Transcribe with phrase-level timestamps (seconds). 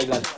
[0.00, 0.29] Friday.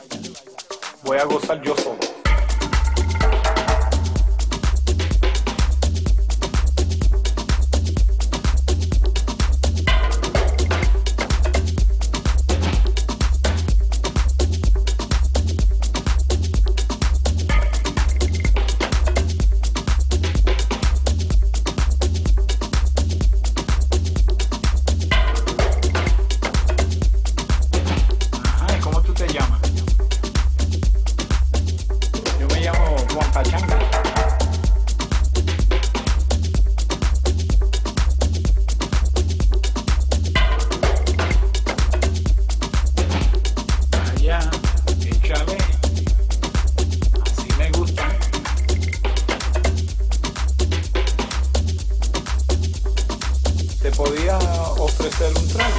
[55.53, 55.75] trago.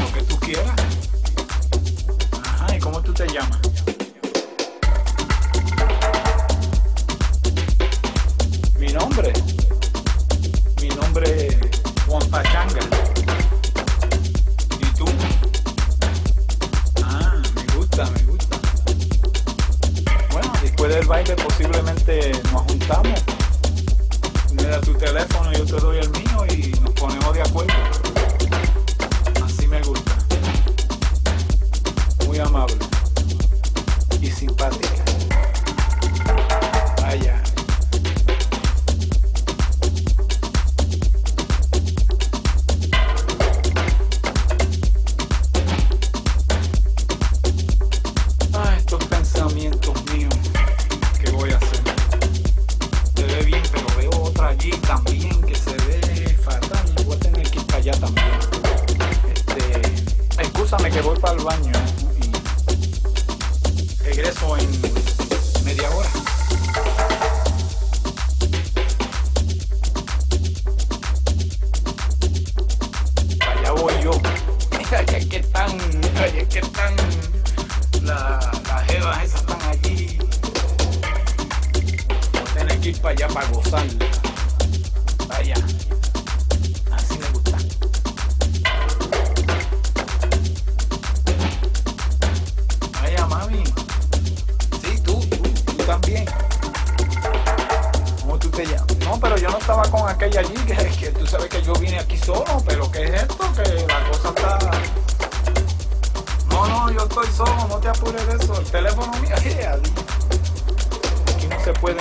[0.00, 0.80] Lo que tú quieras.
[2.42, 3.73] Ajá, ¿y cómo tú te llamas?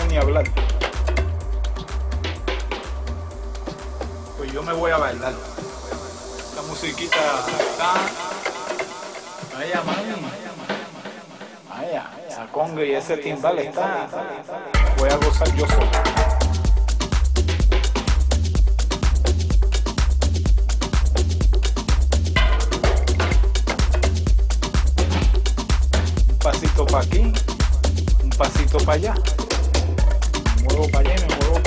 [0.07, 0.45] ni hablar.
[4.37, 5.33] Pues yo me voy a bailar.
[6.55, 7.17] La musiquita
[7.59, 7.93] está.
[9.53, 10.43] Vaya, vaya, vaya.
[12.27, 14.07] Esa conga y ese timbal está.
[14.97, 15.87] Voy a gozar yo solo.
[26.29, 27.33] Un pasito para aquí,
[28.23, 29.42] un pasito para allá
[30.73, 31.62] huevo para lleno,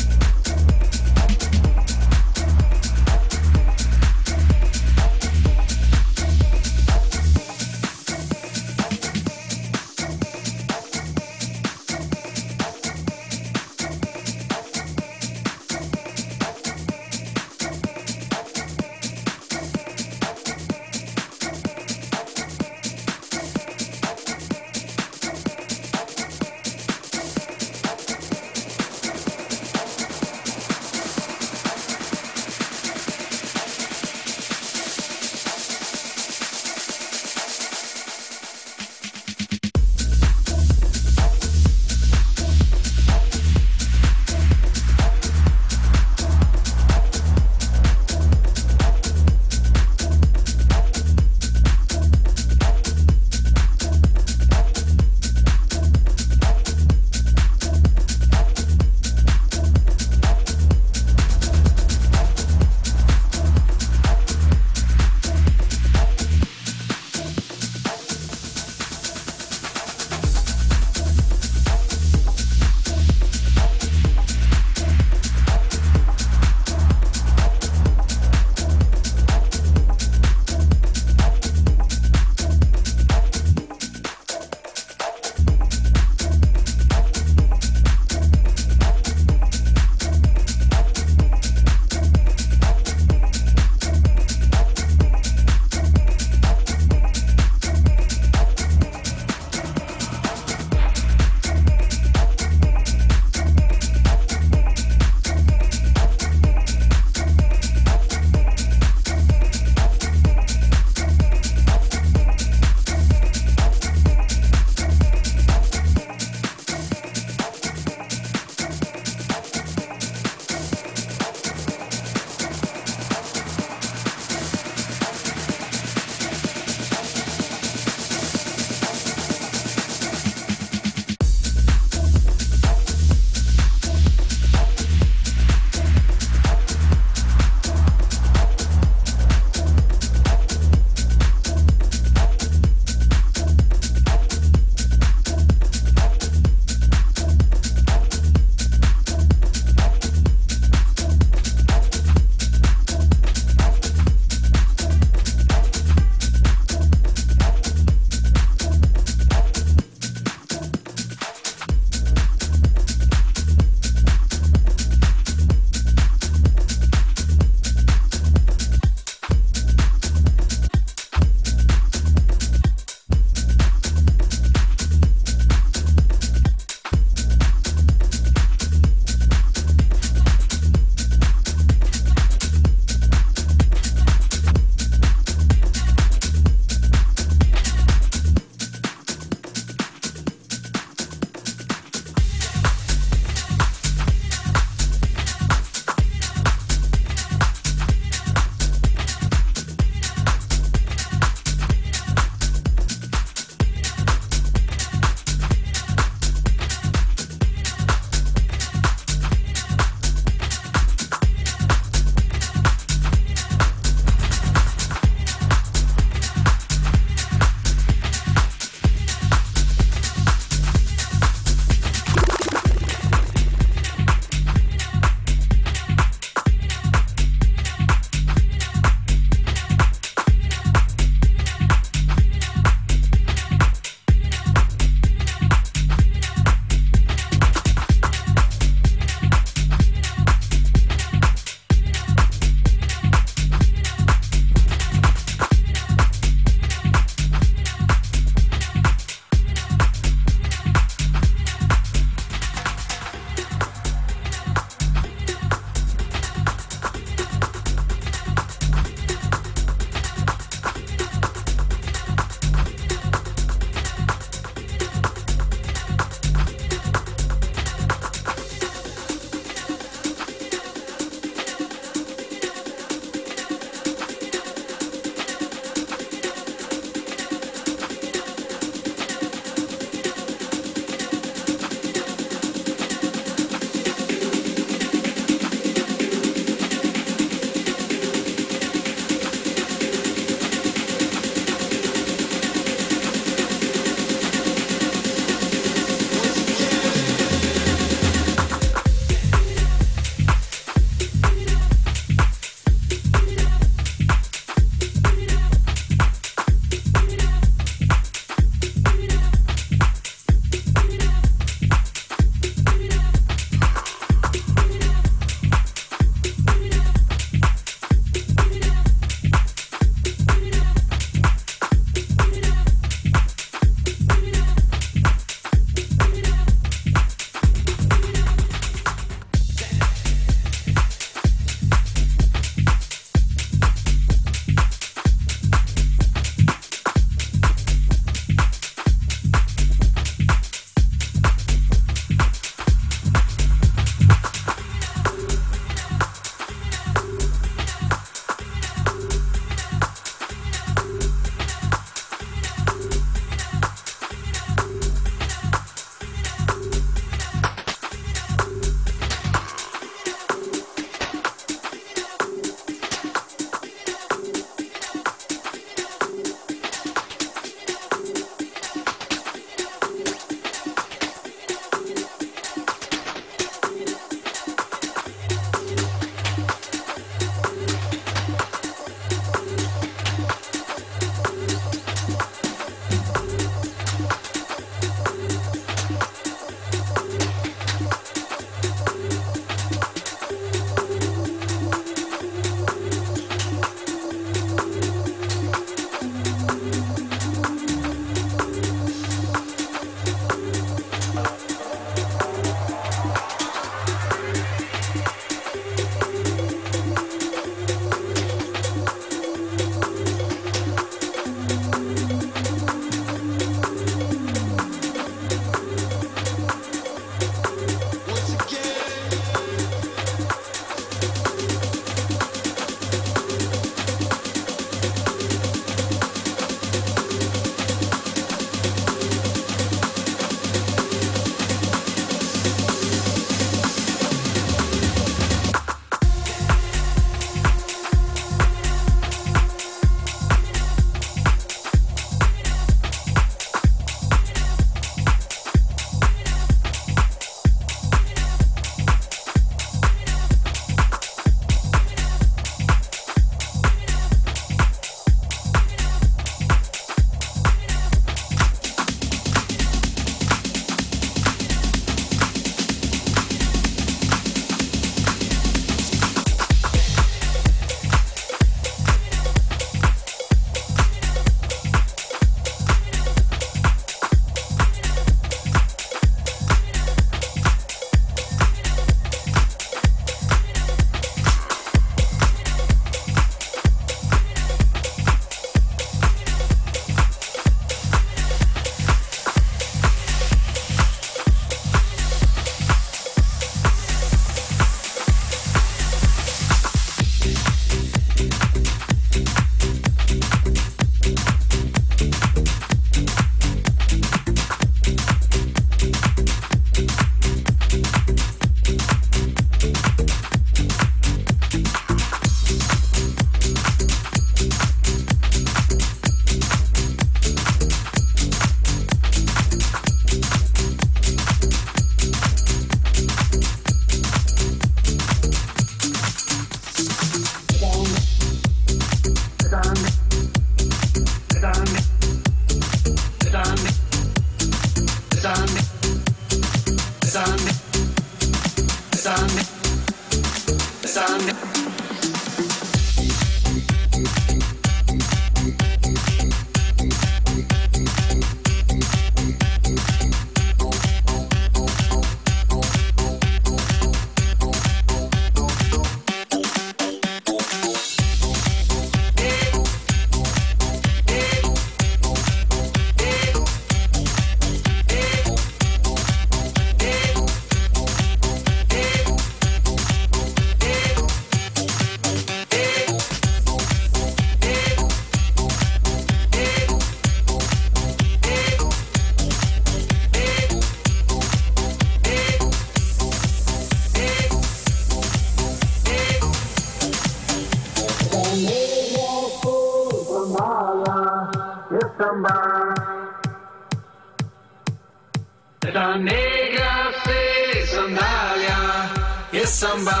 [595.68, 598.90] Era negra fe sandalia
[599.30, 600.00] y es samba.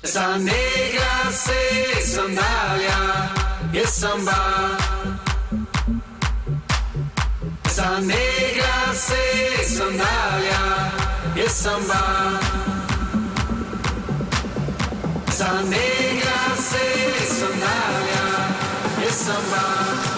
[0.00, 3.32] Esa negra se sandalia
[3.72, 4.78] y es samba.
[7.64, 10.62] Esa negra se sandalia
[11.34, 12.40] y es samba.
[15.28, 16.84] Esa negra se
[17.40, 18.24] sandalia
[19.04, 20.15] y samba.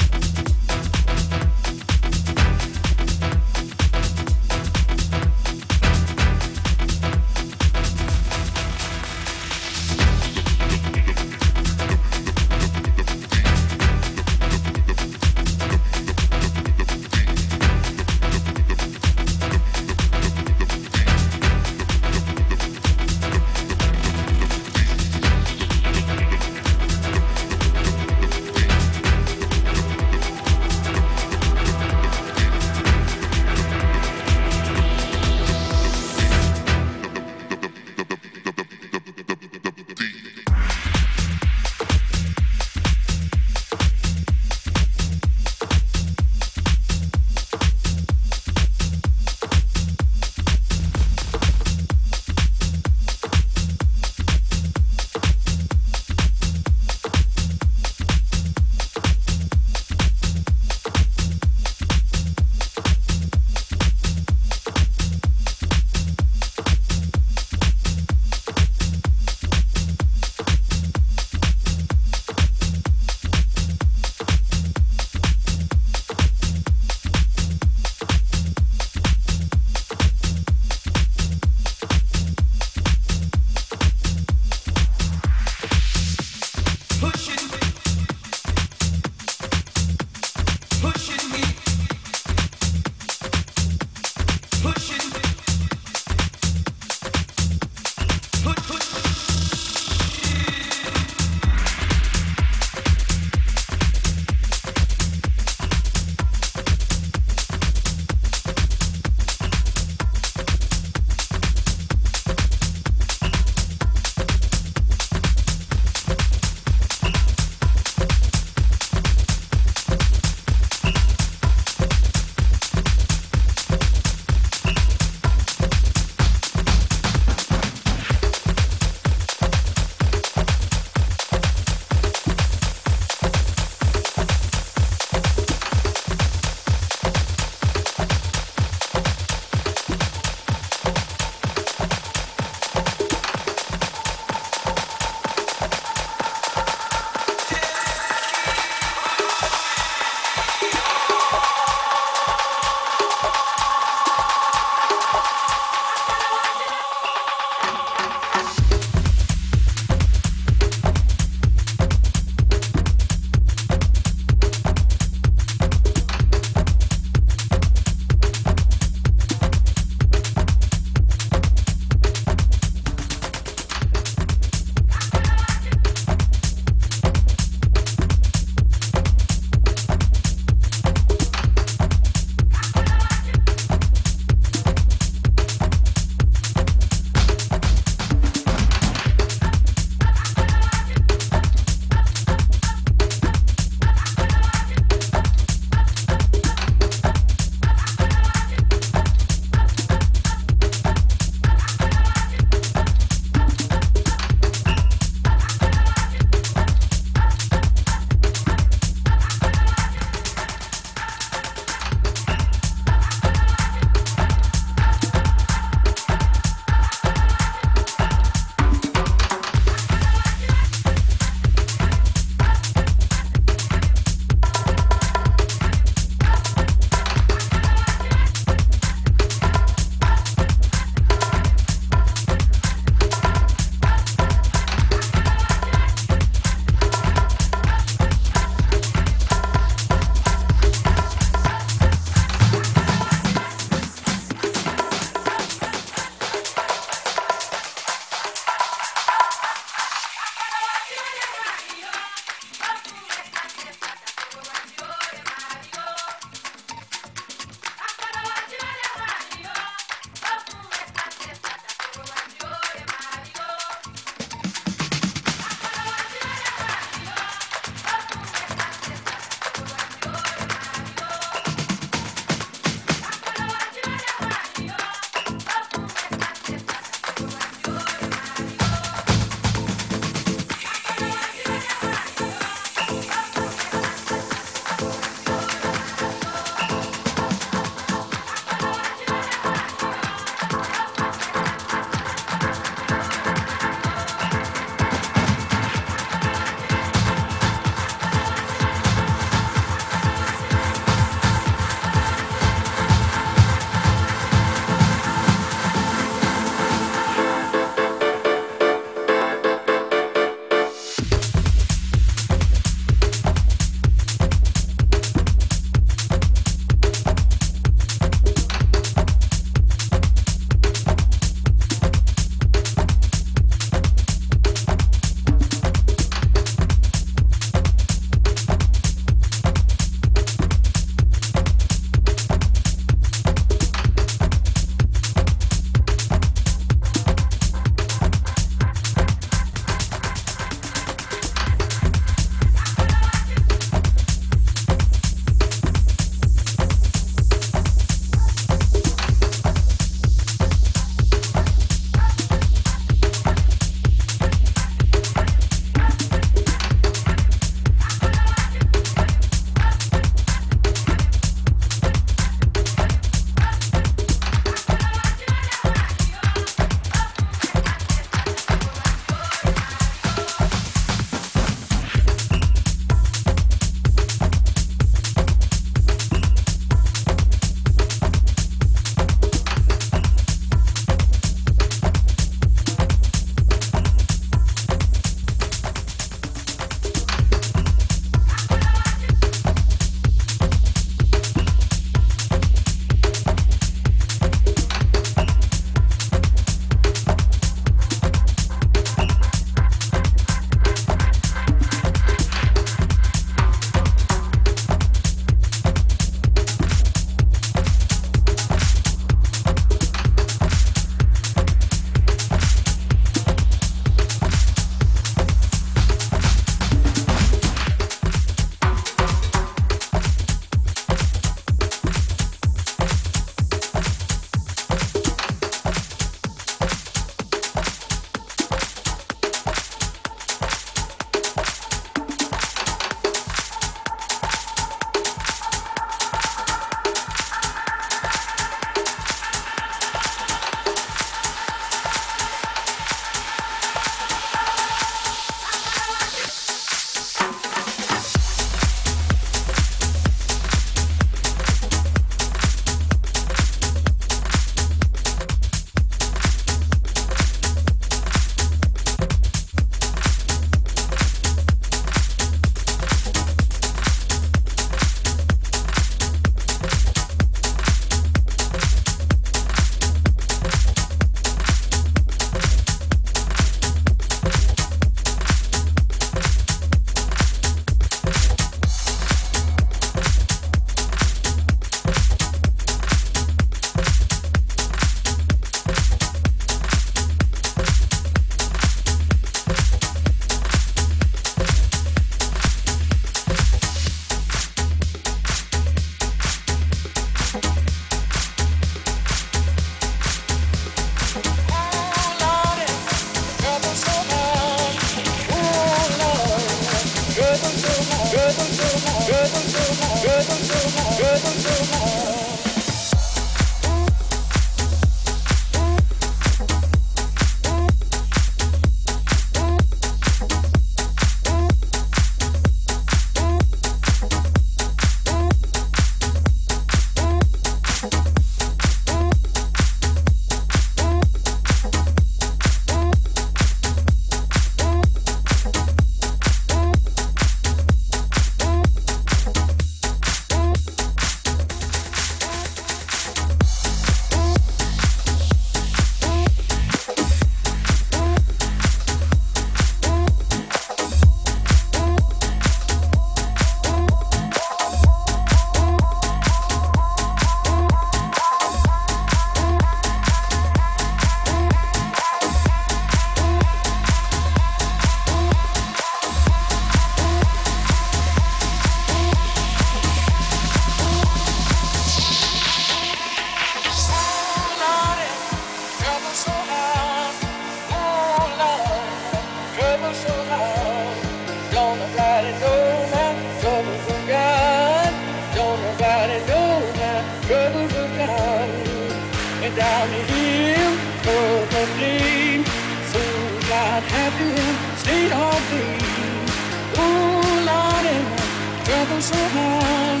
[599.04, 600.00] so hard.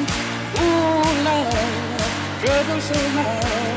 [0.60, 2.00] Ooh, Lord,
[2.40, 3.73] trouble so hard.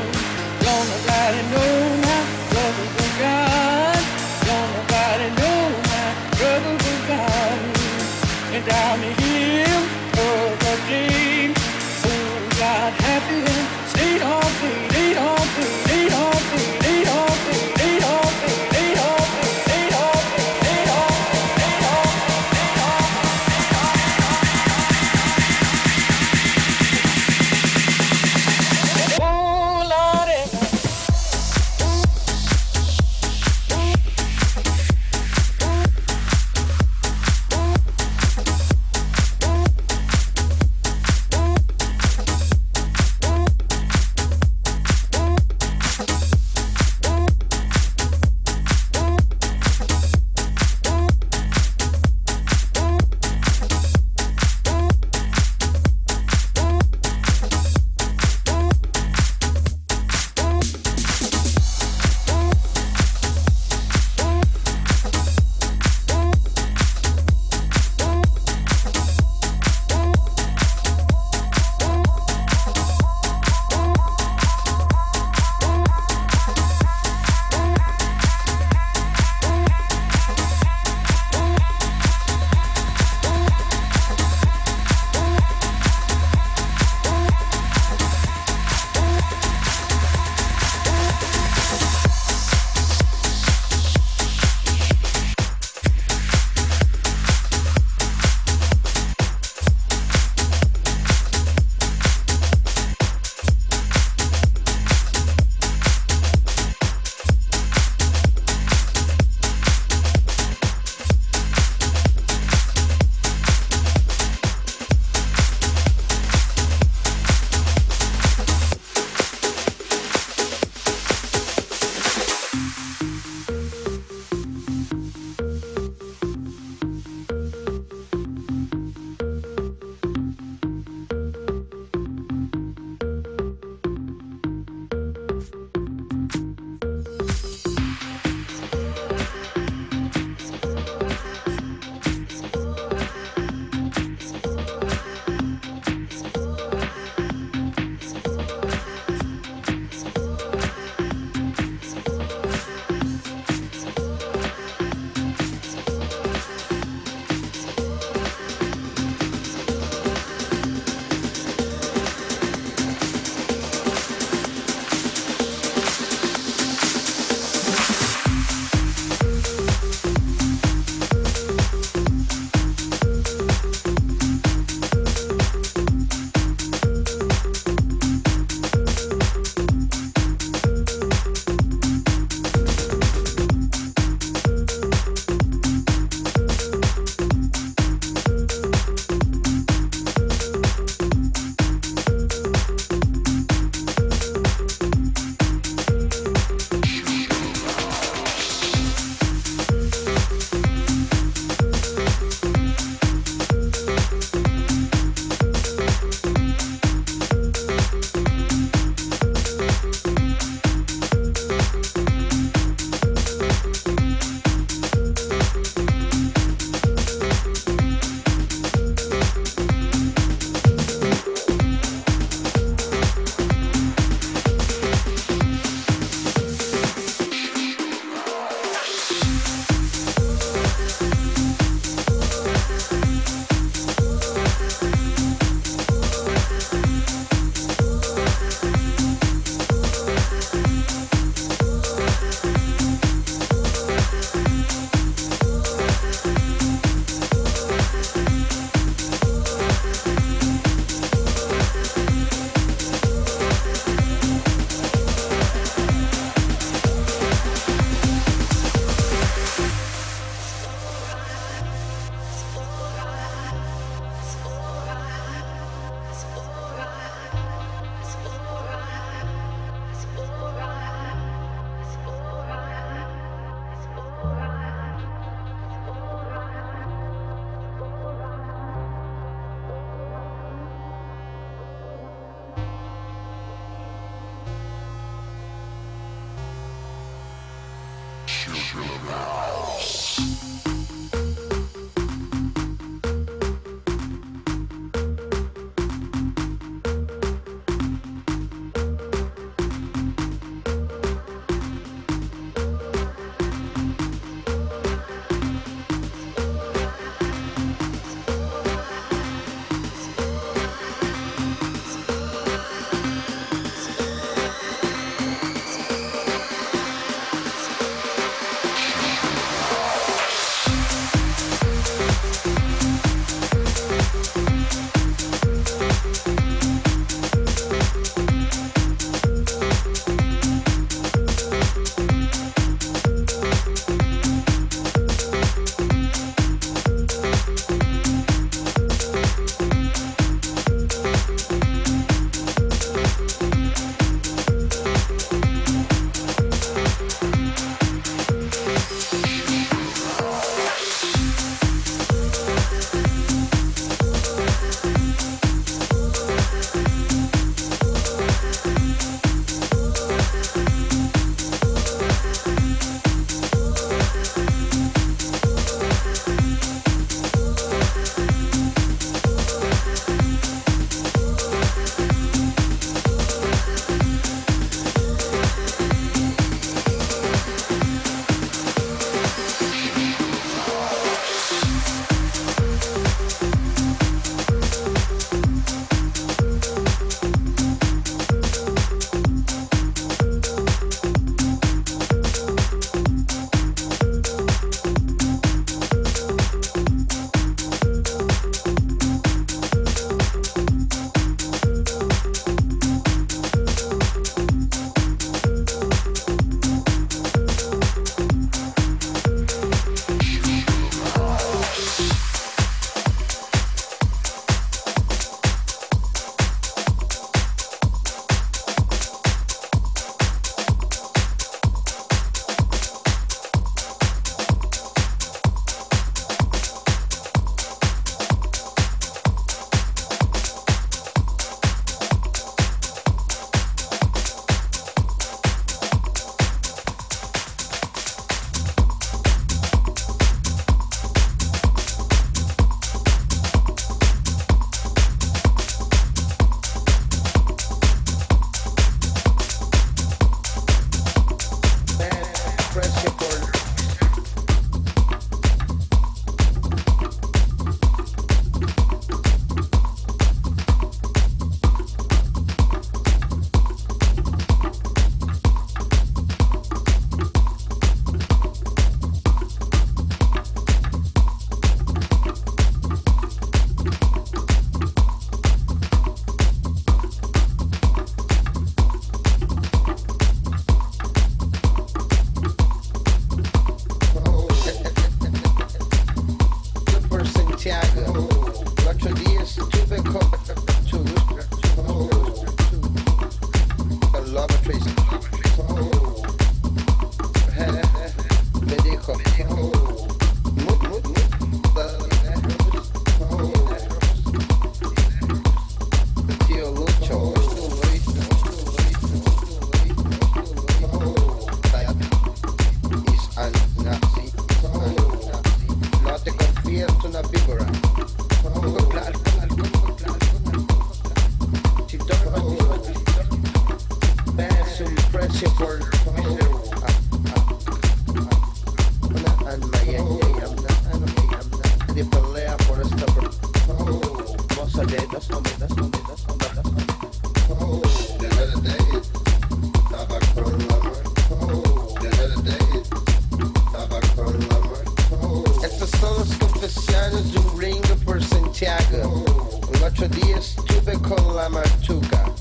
[550.38, 552.32] estuve con la martuga.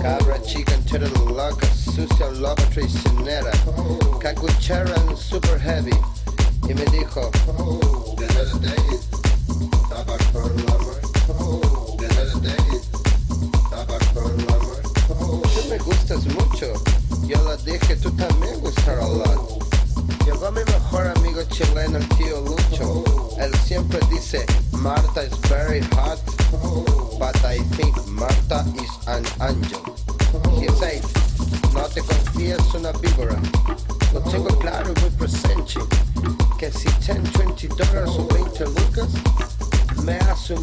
[0.00, 3.50] Cabra chica entera loca, sucia, loba, traicionera.
[4.20, 5.96] Cacuchera en super heavy.
[6.68, 7.30] Y me dijo,
[8.16, 9.00] the other day,
[9.72, 11.00] estaba con la martuga.
[11.98, 12.80] The other day,
[13.64, 13.98] estaba.
[15.08, 16.72] Tú me gustas mucho.
[17.26, 19.60] Yo le dije, tú también gustarás a lot.
[20.24, 23.04] Llegó mi mejor amigo chileno, el tío Lucho.
[23.38, 26.39] Él siempre dice, Marta is very hot.
[27.18, 29.82] But I think Marta is an angel.
[30.58, 30.66] He
[31.72, 32.02] no te
[32.74, 32.92] una
[34.30, 34.92] tengo claro.
[36.58, 38.26] Que si 10, 20 dólares o
[38.66, 39.08] lucas,
[40.02, 40.54] me hace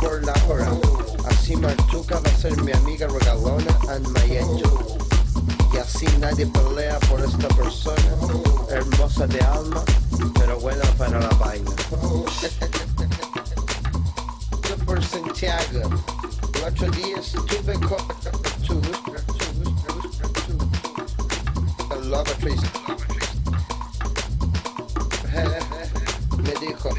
[0.00, 0.70] por la hora.
[1.28, 4.70] Así Martuca va a ser mi amiga regalona and my angel.
[5.72, 8.16] Y así nadie pelea por esta persona,
[8.68, 9.82] hermosa de alma,
[10.34, 11.70] pero buena para la vaina.
[14.92, 15.88] Por Santiago,
[16.52, 17.96] el otro día estuve con
[18.66, 18.74] tu
[22.10, 22.66] love Trace.
[26.42, 26.90] Me dijo,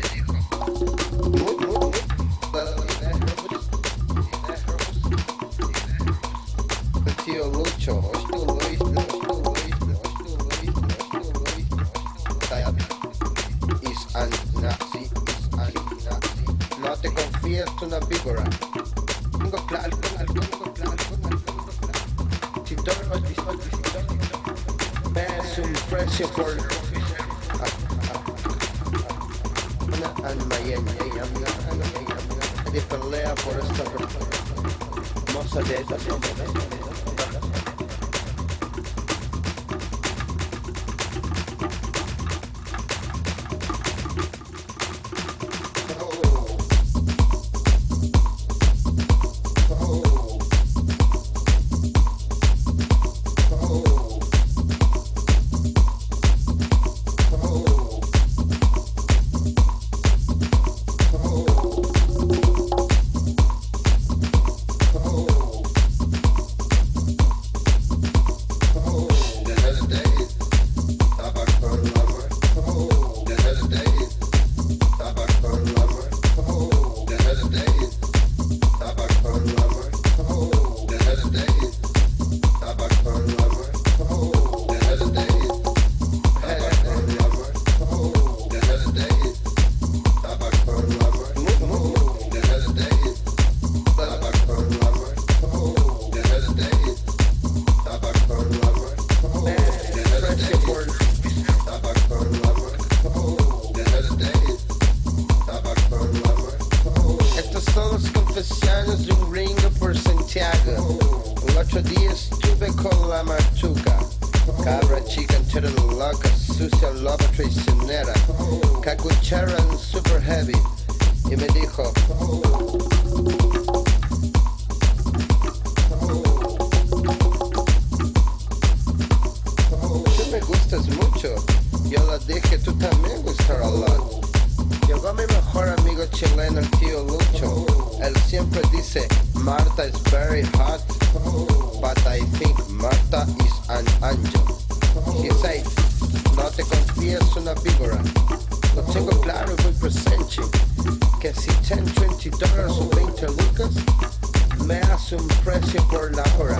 [155.64, 156.60] precio por la hora.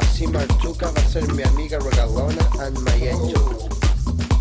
[0.00, 3.40] Así Martuca va a ser mi amiga regalona and my angel.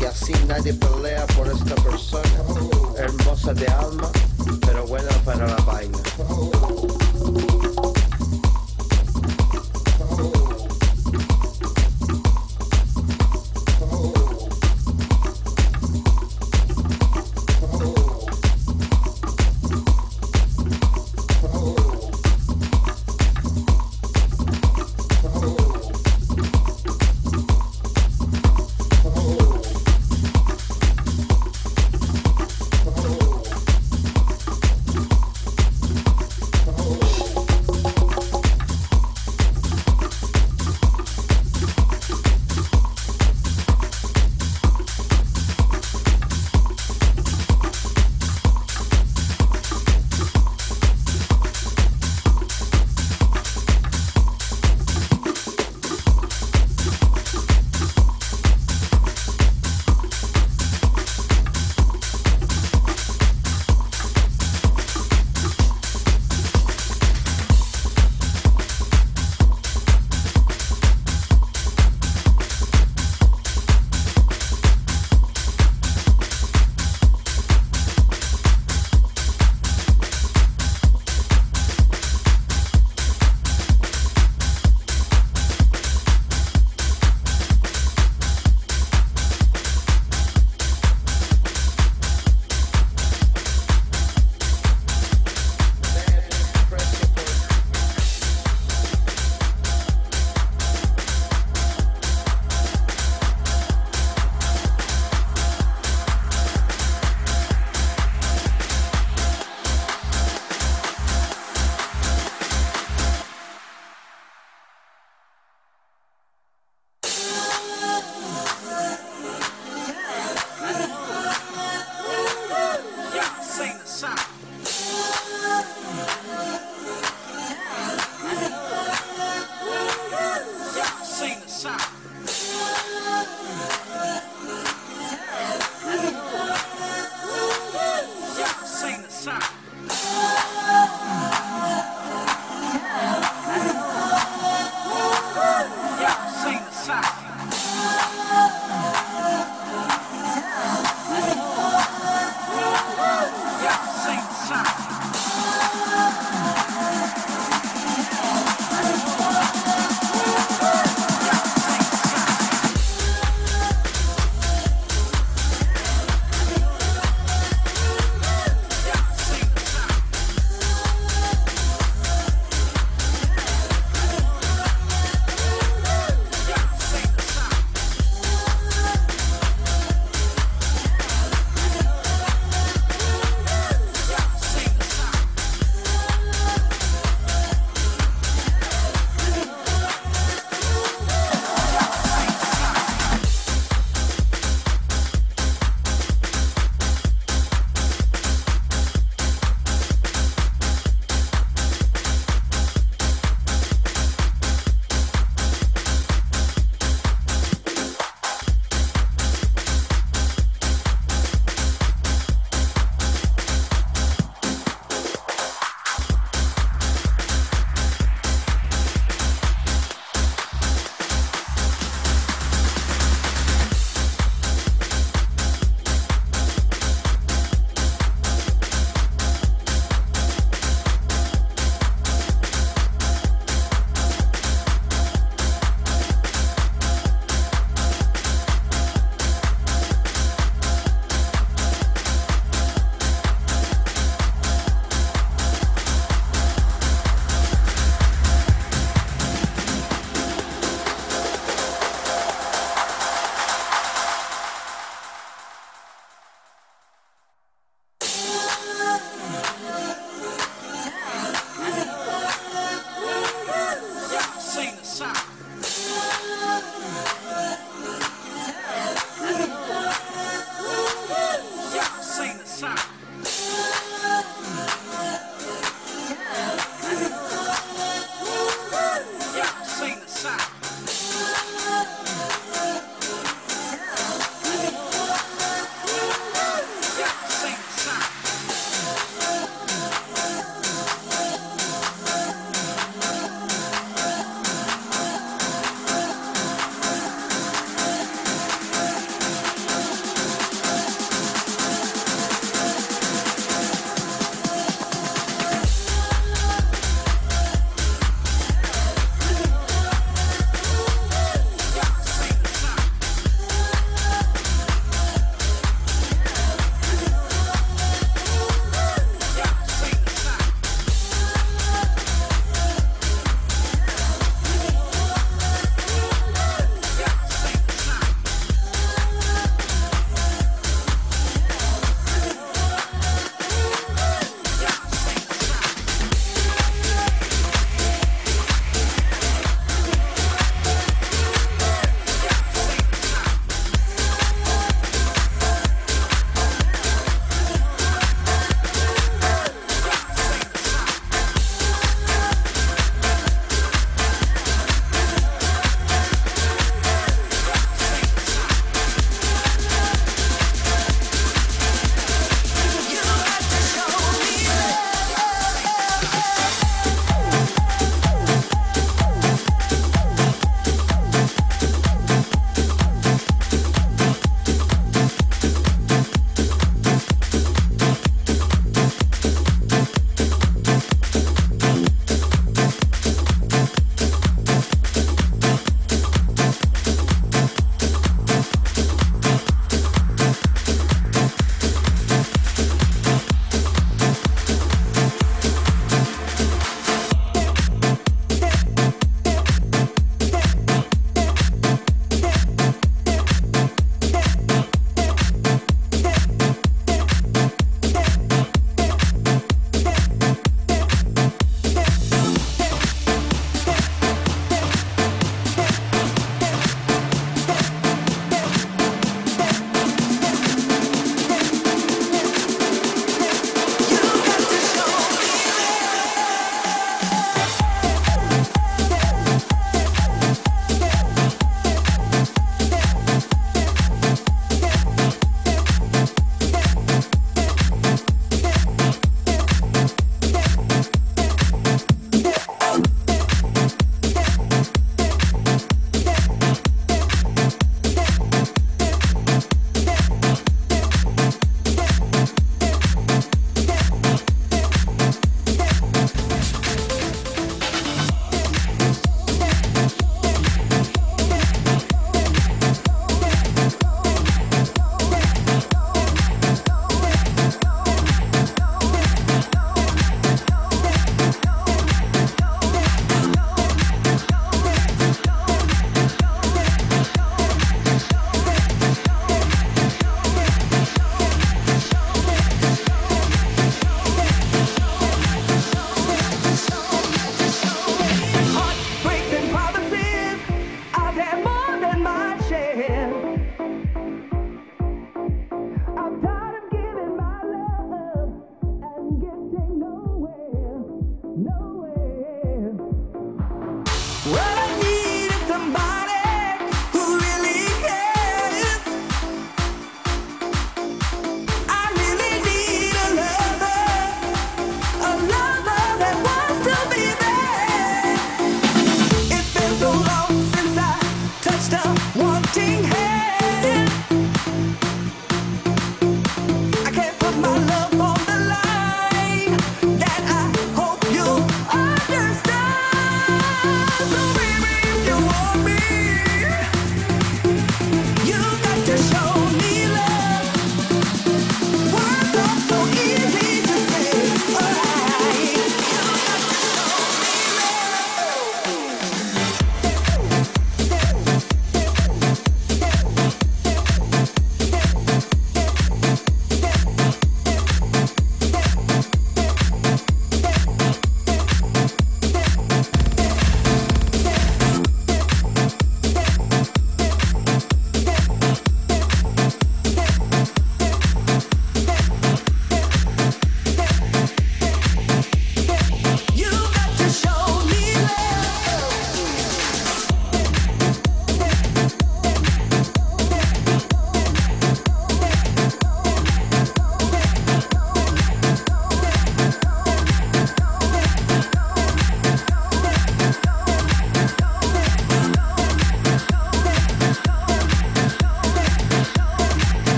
[0.00, 2.24] Y así nadie pelea por esta persona,
[2.96, 4.10] hermosa de alma,
[4.62, 5.98] pero buena para la vaina.